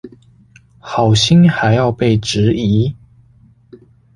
[0.79, 2.95] 好心還要被質疑